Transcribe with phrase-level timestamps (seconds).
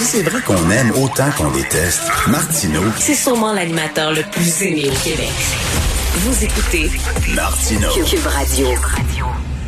[0.00, 4.86] Si c'est vrai qu'on aime autant qu'on déteste, Martineau, C'est sûrement l'animateur le plus aimé
[4.86, 5.28] au Québec.
[6.14, 6.90] Vous écoutez
[7.34, 7.90] Martineau.
[8.06, 8.68] Cube Radio.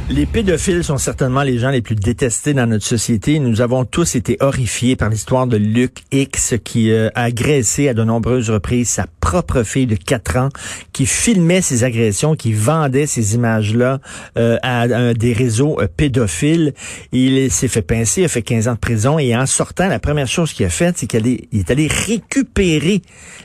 [0.08, 3.40] Les pédophiles sont certainement les gens les plus détestés dans notre société.
[3.40, 7.94] Nous avons tous été horrifiés par l'histoire de Luc X qui euh, a agressé à
[7.94, 10.48] de nombreuses reprises sa propre fille de 4 ans,
[10.92, 14.00] qui filmait ses agressions, qui vendait ces images-là
[14.36, 16.74] euh, à, des réseaux euh, pédophiles.
[17.12, 20.00] Il s'est fait pincer, il a fait 15 ans de prison et en sortant, la
[20.00, 23.00] première chose qu'il a faite, c'est qu'il est, allé récupérer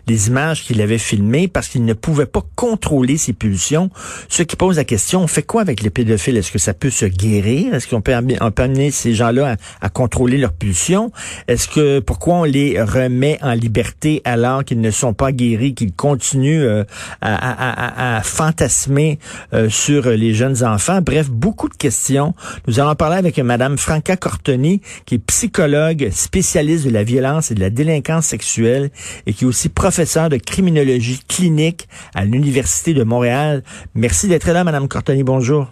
[0.08, 3.92] les images qu'il avait filmées parce qu'il ne pouvait pas contrôler ses pulsions.
[4.30, 6.38] Ce qui pose la question, on fait quoi avec les pédophiles?
[6.38, 7.76] Est-ce que ça peut se guérir?
[7.76, 11.12] Est-ce qu'on peut amener ces gens-là à, à contrôler leurs pulsions?
[11.48, 15.94] Est-ce que pourquoi on les remet en liberté alors qu'ils ne sont pas guéris, qu'ils
[15.94, 16.84] continuent euh,
[17.22, 19.20] à, à- à- à fantasmer
[19.54, 21.00] euh, sur les jeunes enfants?
[21.02, 22.34] Bref, beaucoup de questions.
[22.68, 27.56] Nous allons parler avec Madame Franca Cortoni, qui est psychologue, spécialiste de la violence et
[27.56, 28.90] de la délinquance sexuelle
[29.26, 33.64] et qui est aussi professeure de criminologie clinique à l'Université de Montréal.
[33.96, 35.24] Merci d'être là, Madame Cortoni.
[35.24, 35.68] Bonjour.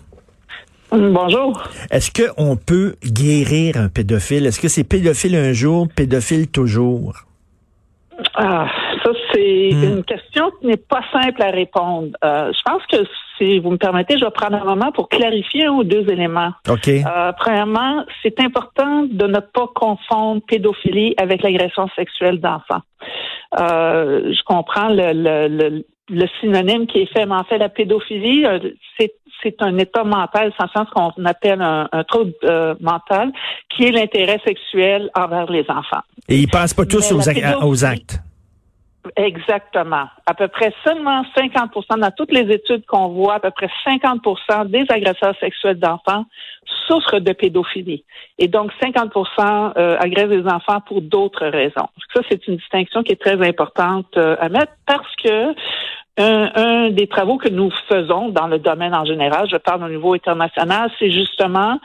[0.92, 1.62] Bonjour.
[1.92, 4.46] Est-ce qu'on peut guérir un pédophile?
[4.46, 7.26] Est-ce que c'est pédophile un jour, pédophile toujours?
[8.36, 8.68] Ah,
[9.06, 9.84] ça, c'est Hmm.
[9.84, 12.10] une question qui n'est pas simple à répondre.
[12.24, 12.98] Euh, je pense que
[13.38, 16.52] si vous me permettez, je vais prendre un moment pour clarifier un ou deux éléments.
[16.70, 16.88] OK.
[16.88, 22.82] Euh, premièrement, c'est important de ne pas confondre pédophilie avec l'agression sexuelle d'enfants.
[23.60, 27.70] Euh, je comprends le, le, le, le synonyme qui est fait, mais en fait, la
[27.70, 28.60] pédophilie, euh,
[28.98, 33.32] c'est c'est un état mental, sans sens qu'on appelle un, un trouble euh, mental,
[33.70, 36.02] qui est l'intérêt sexuel envers les enfants.
[36.30, 38.20] Et ils passent pas tous pédophilie- aux actes.
[39.16, 40.06] Exactement.
[40.26, 44.68] À peu près seulement 50 dans toutes les études qu'on voit, à peu près 50%
[44.68, 46.26] des agresseurs sexuels d'enfants
[46.88, 48.04] souffrent de pédophilie.
[48.38, 51.88] Et donc 50% euh, agressent des enfants pour d'autres raisons.
[52.14, 55.54] Ça, c'est une distinction qui est très importante euh, à mettre parce que
[56.18, 59.90] un, un des travaux que nous faisons dans le domaine en général, je parle au
[59.90, 61.80] niveau international, c'est justement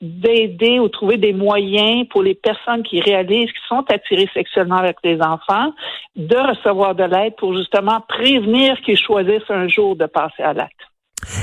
[0.00, 4.96] d'aider ou trouver des moyens pour les personnes qui réalisent qu'ils sont attirées sexuellement avec
[5.02, 5.72] les enfants
[6.16, 10.72] de recevoir de l'aide pour justement prévenir qu'ils choisissent un jour de passer à l'acte.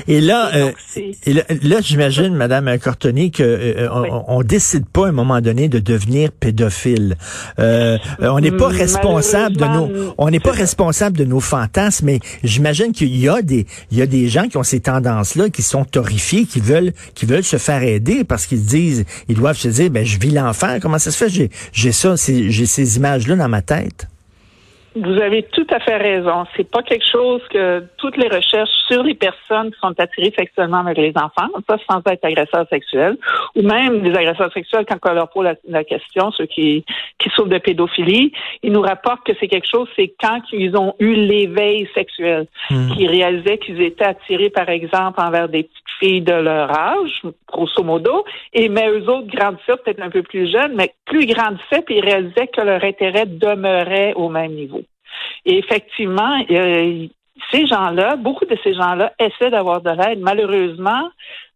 [0.08, 4.10] Et là, Et euh, donc, c'est- et là, là, j'imagine, Madame Cortoni, que euh, Oui.
[4.12, 7.16] on, on décide pas à un moment donné de devenir pédophile.
[7.60, 11.40] Euh, euh, on n'est pas Mm, responsable de nos, on n'est pas responsable de nos
[11.40, 14.80] fantasmes, mais j'imagine qu'il y a des, il y a des gens qui ont ces
[14.80, 19.06] tendances-là, qui sont horrifiés, qui veulent, qui veulent se faire aider parce qu'ils se disent,
[19.30, 20.78] ils doivent se dire, ben je vis l'enfer.
[20.82, 21.30] Comment ça se fait?
[21.30, 24.08] J'ai, j'ai ça, j'ai ces images-là dans ma tête.
[24.96, 26.46] Vous avez tout à fait raison.
[26.56, 30.80] C'est pas quelque chose que toutes les recherches sur les personnes qui sont attirées sexuellement
[30.80, 33.18] avec les enfants, ça sans être agresseurs sexuels,
[33.56, 36.86] ou même des agresseurs sexuels quand on leur pose la, la question, ceux qui,
[37.18, 40.96] qui souffrent de pédophilie, ils nous rapportent que c'est quelque chose, c'est quand ils ont
[41.00, 46.34] eu l'éveil sexuel, qu'ils réalisaient qu'ils étaient attirés, par exemple, envers des petites filles de
[46.34, 50.94] leur âge, grosso modo, et mais eux autres grandissaient peut-être un peu plus jeunes, mais
[51.06, 54.83] plus ils grandissaient, puis ils réalisaient que leur intérêt demeurait au même niveau.
[55.46, 57.08] Et effectivement, euh,
[57.52, 60.20] ces gens-là, beaucoup de ces gens-là essaient d'avoir de l'aide.
[60.20, 61.10] Malheureusement,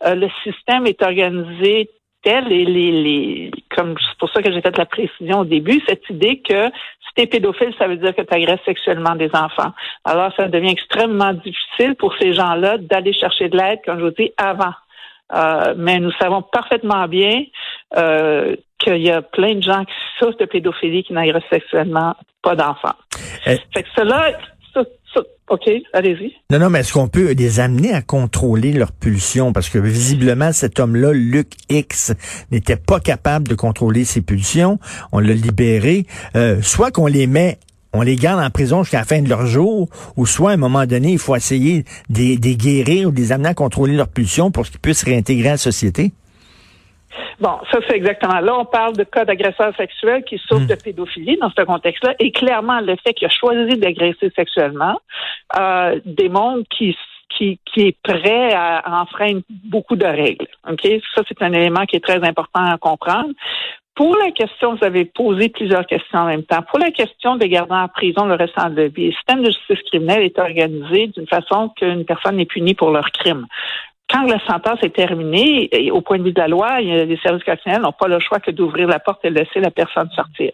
[0.06, 1.90] euh, le système est organisé
[2.24, 6.10] tel et les, comme c'est pour ça que j'ai fait la précision au début, cette
[6.10, 9.72] idée que si t'es pédophile, ça veut dire que tu agresses sexuellement des enfants.
[10.04, 14.12] Alors, ça devient extrêmement difficile pour ces gens-là d'aller chercher de l'aide, comme je vous
[14.12, 14.74] dis, avant.
[15.34, 17.44] Euh, mais nous savons parfaitement bien
[18.80, 22.96] qu'il y a plein de gens qui souffrent de pédophilie qui n'agressent sexuellement pas d'enfants.
[23.48, 24.32] Euh, Fait que cela,
[24.74, 24.82] ça,
[25.14, 26.34] ça- OK, allez-y.
[26.52, 29.54] Non, non, mais est-ce qu'on peut les amener à contrôler leurs pulsions?
[29.54, 32.14] Parce que visiblement, cet homme-là, Luc X,
[32.52, 34.78] n'était pas capable de contrôler ses pulsions.
[35.12, 36.06] On l'a libéré.
[36.36, 37.60] Euh, soit qu'on les met,
[37.94, 39.88] on les garde en prison jusqu'à la fin de leur jour,
[40.18, 43.12] ou soit à un moment donné, il faut essayer de les- de les guérir ou
[43.12, 46.12] de les amener à contrôler leurs pulsions pour qu'ils puissent réintégrer la société.
[47.40, 48.40] Bon, ça c'est exactement.
[48.40, 50.68] Là, on parle de cas d'agresseurs sexuels qui souffrent Hmm.
[50.68, 52.16] de pédophilie dans ce contexte-là.
[52.20, 55.00] Et clairement, le fait qu'il a choisi d'agresser sexuellement
[55.60, 56.96] euh, démontre qu'il
[57.30, 60.48] qui, qui est prêt à enfreindre beaucoup de règles.
[60.68, 60.88] OK?
[61.14, 63.32] Ça, c'est un élément qui est très important à comprendre.
[63.96, 66.62] Pour la question, vous avez posé plusieurs questions en même temps.
[66.62, 69.52] Pour la question de garder en prison le restant de la vie, le système de
[69.52, 73.46] justice criminelle est organisé d'une façon qu'une personne est punie pour leur crime.
[74.10, 77.82] Quand la sentence est terminée, au point de vue de la loi, les services correctionnels
[77.82, 80.52] n'ont pas le choix que d'ouvrir la porte et de laisser la personne sortir.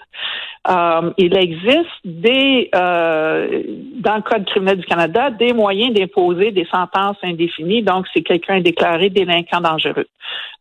[0.69, 3.63] Euh, il existe des, euh,
[3.99, 7.83] dans le Code criminel du Canada, des moyens d'imposer des sentences indéfinies.
[7.83, 10.07] Donc, si quelqu'un est déclaré délinquant dangereux,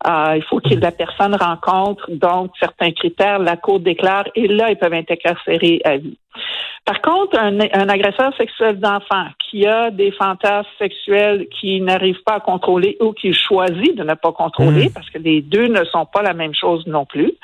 [0.06, 3.38] euh, il faut que la personne rencontre donc certains critères.
[3.38, 6.18] La Cour déclare et là, ils peuvent être incarcérés à vie.
[6.84, 12.40] Par contre, un, agresseur sexuel d'enfant qui a des fantasmes sexuels qui n'arrive pas à
[12.40, 14.92] contrôler ou qui choisit de ne pas contrôler, mmh.
[14.92, 17.34] parce que les deux ne sont pas la même chose non plus,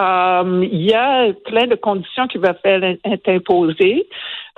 [0.00, 4.08] euh, il y a plein de conditions qui peuvent être imposées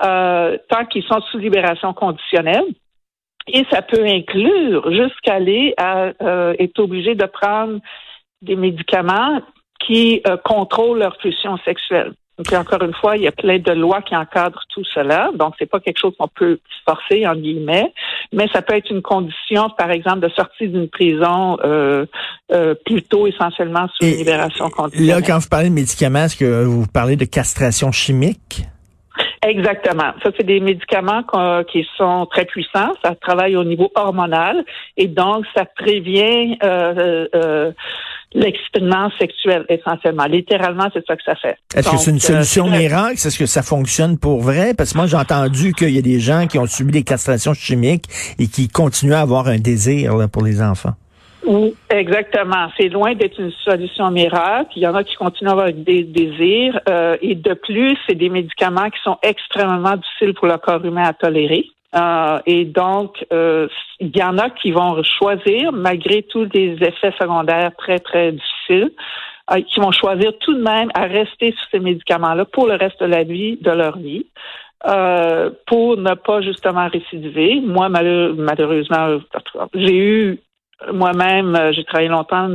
[0.02, 2.64] euh, tant qu'ils sont sous libération conditionnelle.
[3.48, 7.78] Et ça peut inclure jusqu'à aller à euh, être obligé de prendre
[8.40, 9.40] des médicaments
[9.80, 12.14] qui contrôlent leur pulsion sexuelle.
[12.38, 15.30] Donc, encore une fois, il y a plein de lois qui encadrent tout cela.
[15.36, 17.92] Donc, c'est pas quelque chose qu'on peut forcer, en guillemets,
[18.32, 22.06] mais ça peut être une condition, par exemple, de sortie d'une prison euh,
[22.52, 25.20] euh, plutôt essentiellement sous une libération conditionnelle.
[25.20, 28.64] Là, quand vous parlez de médicaments, est-ce que vous parlez de castration chimique?
[29.46, 30.12] Exactement.
[30.22, 31.22] Ça, c'est des médicaments
[31.70, 32.92] qui sont très puissants.
[33.04, 34.64] Ça travaille au niveau hormonal
[34.96, 37.72] et donc ça prévient euh, euh
[38.34, 40.24] l'expérience sexuelle essentiellement.
[40.24, 41.56] Littéralement, c'est ça que ça fait.
[41.74, 43.14] Est-ce que c'est une euh, solution miracle?
[43.14, 44.74] Est-ce que ça fonctionne pour vrai?
[44.74, 47.54] Parce que moi, j'ai entendu qu'il y a des gens qui ont subi des castrations
[47.54, 48.06] chimiques
[48.38, 50.94] et qui continuent à avoir un désir là, pour les enfants.
[51.46, 52.68] Oui, exactement.
[52.76, 54.70] C'est loin d'être une solution miracle.
[54.76, 56.80] Il y en a qui continuent à avoir des désirs.
[56.88, 61.04] Euh, et de plus, c'est des médicaments qui sont extrêmement difficiles pour le corps humain
[61.04, 61.66] à tolérer.
[61.94, 63.68] Euh, et donc, euh,
[64.00, 68.90] il y en a qui vont choisir, malgré tous les effets secondaires très, très difficiles,
[69.52, 73.00] euh, qui vont choisir tout de même à rester sur ces médicaments-là pour le reste
[73.00, 74.26] de la vie, de leur vie.
[75.66, 77.58] pour ne pas justement récidiver.
[77.62, 79.18] Moi, malheureusement,
[79.72, 80.38] j'ai eu
[80.92, 82.48] moi-même, euh, j'ai travaillé longtemps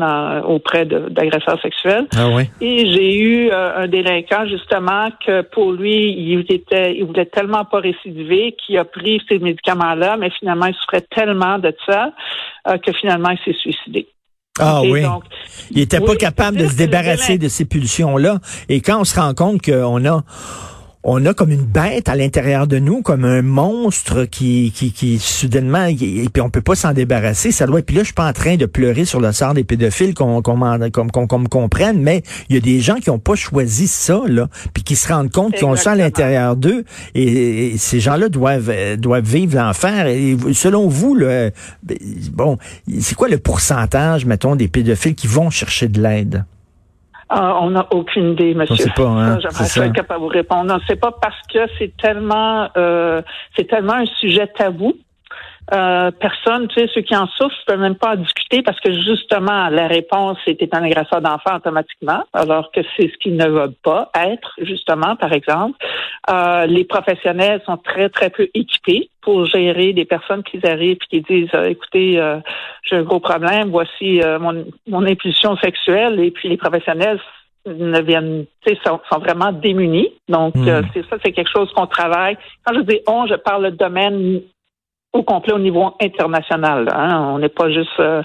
[0.44, 2.08] auprès d'agresseurs sexuels.
[2.16, 2.44] Ah oui.
[2.62, 7.66] Et j'ai eu euh, un délinquant, justement, que pour lui, il était, il voulait tellement
[7.66, 12.12] pas récidiver qu'il a pris ces médicaments-là, mais finalement, il souffrait tellement de ça
[12.68, 14.08] euh, que finalement, il s'est suicidé.
[14.62, 15.06] Ah oui.
[15.72, 18.40] il était pas capable de se débarrasser de ces pulsions-là.
[18.68, 20.24] Et quand on se rend compte qu'on a
[21.04, 25.18] on a comme une bête à l'intérieur de nous, comme un monstre qui, qui, qui
[25.18, 27.52] soudainement, et puis on peut pas s'en débarrasser.
[27.52, 27.80] Ça doit.
[27.80, 30.14] Et puis là, je suis pas en train de pleurer sur le sort des pédophiles,
[30.14, 34.22] qu'on qu'on me comprenne, mais il y a des gens qui ont pas choisi ça
[34.28, 36.84] là, puis qui se rendent compte qu'ils ont ça à l'intérieur d'eux,
[37.16, 40.08] et, ces gens-là doivent doivent vivre l'enfer.
[40.08, 41.50] Et selon vous, là,
[41.84, 41.98] ben,
[42.34, 42.58] bon,
[43.00, 46.44] c'est quoi le pourcentage, mettons, des pédophiles qui vont chercher de l'aide?
[47.30, 48.88] Ah, on n'a aucune idée, monsieur.
[48.98, 49.40] On pas, hein?
[49.40, 50.64] J'aimerais être capable de vous répondre.
[50.66, 53.22] Non, c'est pas parce que c'est tellement, euh,
[53.56, 54.96] c'est tellement un sujet tabou
[55.72, 58.80] euh, personne, tu sais, ceux qui en souffrent, ne peuvent même pas en discuter parce
[58.80, 63.48] que justement, la réponse était un agresseur d'enfant automatiquement, alors que c'est ce qu'ils ne
[63.48, 65.78] veulent pas être, justement, par exemple.
[66.30, 71.22] Euh, les professionnels sont très, très peu équipés pour gérer des personnes qui arrivent et
[71.22, 72.38] qui disent euh, écoutez, euh,
[72.84, 77.20] j'ai un gros problème, voici mon, mon impulsion sexuelle, et puis les professionnels
[77.68, 80.10] ne viennent, tu sais, sont, sont, vraiment démunis.
[80.28, 80.82] Donc, hmm.
[80.94, 82.38] c'est ça, c'est quelque chose qu'on travaille.
[82.66, 84.42] Quand je dis on, je parle de domaine
[85.14, 86.88] au complet au niveau international.
[86.94, 87.32] Hein.
[87.34, 88.22] On n'est pas juste euh,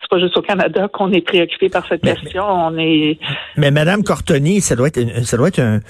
[0.00, 2.44] c'est pas juste au Canada qu'on est préoccupé par cette question.
[2.44, 3.18] on est.
[3.56, 5.80] Mais Madame Cortoni, ça doit être ça doit être un,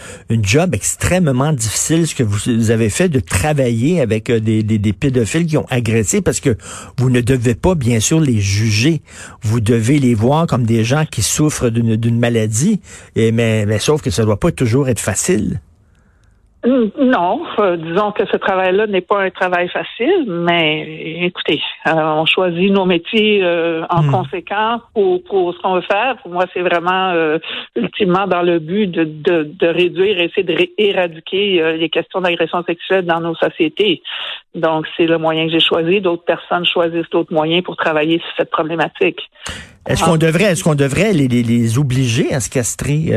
[0.43, 4.93] job extrêmement difficile ce que vous avez fait de travailler avec euh, des, des, des,
[4.93, 6.57] pédophiles qui ont agressé parce que
[6.97, 9.03] vous ne devez pas bien sûr les juger.
[9.43, 12.81] Vous devez les voir comme des gens qui souffrent d'une maladie.
[13.17, 15.61] Et mais, mais sauf que ça doit pas toujours être facile.
[16.67, 22.27] Non, euh, disons que ce travail-là n'est pas un travail facile, mais écoutez, euh, on
[22.27, 24.11] choisit nos métiers euh, en hmm.
[24.11, 26.17] conséquence pour, pour ce qu'on veut faire.
[26.23, 27.13] Pour moi, c'est vraiment
[27.77, 33.21] ultimement dans le but de, de, de réduire, essayer d'éradiquer les questions d'agression sexuelle dans
[33.21, 34.03] nos sociétés.
[34.55, 36.01] Donc, c'est le moyen que j'ai choisi.
[36.01, 39.21] D'autres personnes choisissent d'autres moyens pour travailler sur cette problématique.
[39.87, 43.13] Est-ce qu'on devrait, est-ce qu'on devrait les, les, les, obliger à se castrer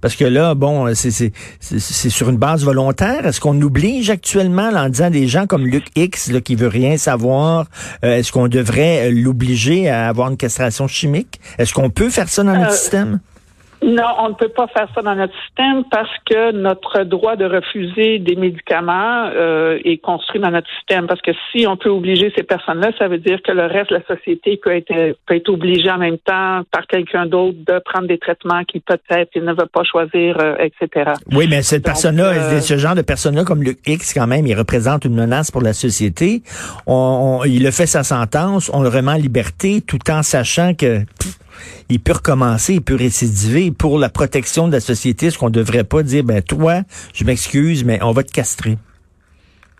[0.00, 3.24] Parce que là, bon, c'est sur une base volontaire?
[3.24, 6.98] Est-ce qu'on oblige actuellement en disant des gens comme Luc X là, qui veut rien
[6.98, 7.64] savoir
[8.04, 11.40] euh, Est-ce qu'on devrait l'obliger à avoir une castration chimique?
[11.56, 13.20] Est-ce qu'on peut faire ça dans notre euh, système?
[13.82, 17.44] Non, on ne peut pas faire ça dans notre système parce que notre droit de
[17.44, 21.06] refuser des médicaments euh, est construit dans notre système.
[21.06, 23.96] Parce que si on peut obliger ces personnes-là, ça veut dire que le reste de
[23.96, 28.08] la société peut être peut être obligé en même temps par quelqu'un d'autre de prendre
[28.08, 31.12] des traitements qui peut-être il ne veut pas choisir, euh, etc.
[31.32, 34.54] Oui, mais cette personne-là, euh, ce genre de personne-là comme Luc X, quand même, il
[34.54, 36.42] représente une menace pour la société.
[36.86, 41.02] On, il a fait sa sentence, on le remet en liberté, tout en sachant que
[41.88, 43.70] il peut recommencer, il peut récidiver.
[43.70, 46.82] Pour la protection de la société, ce qu'on devrait pas dire, ben toi,
[47.14, 48.78] je m'excuse, mais on va te castrer.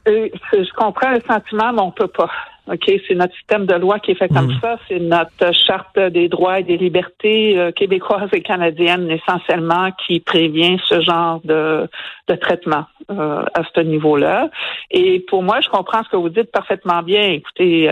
[0.09, 2.31] Euh, je comprends le sentiment, mais on peut pas.
[2.71, 4.61] OK, c'est notre système de loi qui est fait comme mm.
[4.61, 4.77] ça.
[4.89, 10.79] C'est notre charte des droits et des libertés euh, québécoises et canadiennes essentiellement qui prévient
[10.85, 11.89] ce genre de,
[12.29, 14.51] de traitement euh, à ce niveau-là.
[14.91, 17.23] Et pour moi, je comprends ce que vous dites parfaitement bien.
[17.31, 17.89] Écoutez,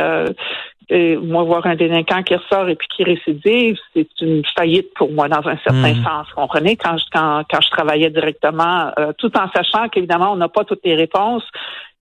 [0.89, 5.11] et moi, voir un délinquant qui ressort et puis qui récidive, c'est une faillite pour
[5.11, 6.05] moi dans un certain mmh.
[6.05, 6.27] sens.
[6.29, 6.77] Vous comprenez?
[6.77, 10.65] Quand je, quand, quand je travaillais directement, euh, tout en sachant qu'évidemment, on n'a pas
[10.65, 11.43] toutes les réponses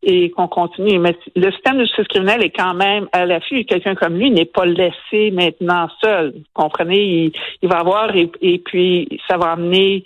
[0.03, 0.99] et qu'on continue.
[0.99, 3.65] Mais le système de justice criminelle est quand même à l'affût.
[3.65, 6.33] Quelqu'un comme lui n'est pas laissé maintenant seul.
[6.35, 7.31] Vous comprenez?
[7.63, 10.03] Il, va avoir et, et puis ça va amener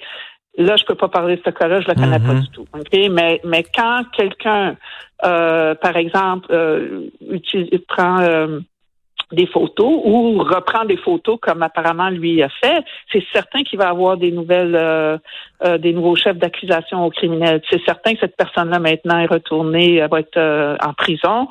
[0.59, 2.41] Là, je peux pas parler de ce cas-là, je le connais pas mmh.
[2.41, 2.65] du tout.
[3.09, 4.75] Mais, mais quand quelqu'un,
[5.23, 8.59] euh, par exemple, euh, utilise, prend euh,
[9.31, 13.89] des photos ou reprend des photos comme apparemment lui a fait, c'est certain qu'il va
[13.89, 15.17] avoir des nouvelles, euh,
[15.63, 17.61] euh, des nouveaux chefs d'accusation au criminel.
[17.69, 21.47] C'est certain que cette personne-là maintenant est retournée, elle va être euh, en prison.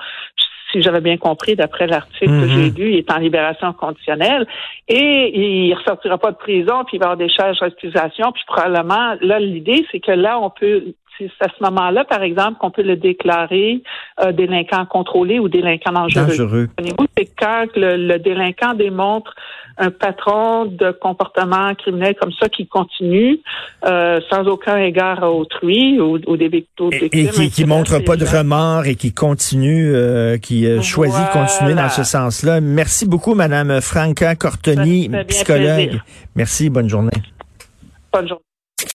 [0.73, 2.79] Si j'avais bien compris, d'après l'article que j'ai mm-hmm.
[2.79, 4.47] lu, il est en libération conditionnelle
[4.87, 9.15] et il ressortira pas de prison, puis il va avoir des charges d'accusation, puis probablement,
[9.21, 12.83] là, l'idée, c'est que là, on peut c'est à ce moment-là, par exemple, qu'on peut
[12.83, 13.83] le déclarer
[14.21, 16.27] euh, délinquant contrôlé ou délinquant dangereux.
[16.27, 16.69] dangereux.
[17.17, 19.35] C'est quand le, délinquant démontre
[19.79, 23.39] un patron de comportement criminel comme ça qui continue
[23.85, 26.91] euh, sans aucun égard à autrui ou, des victimes.
[26.93, 31.75] Et, qui, qui montre pas de remords et qui continue, euh, qui choisit de continuer
[31.75, 32.61] dans ce sens-là.
[32.61, 36.01] Merci beaucoup, Madame Franca Cortoni, psychologue.
[36.35, 37.11] Merci, bonne journée.
[38.13, 38.43] Bonne journée.